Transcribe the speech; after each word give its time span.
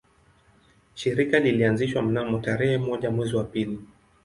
Shirika 0.95 1.39
lilianzishwa 1.39 2.01
mnamo 2.01 2.39
tarehe 2.39 2.77
moja 2.77 3.11
mwezi 3.11 3.35
wa 3.35 3.43
pili 3.43 3.79